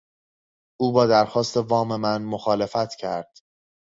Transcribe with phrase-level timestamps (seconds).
[0.81, 3.37] او با درخواست وام من مخالفت کرد.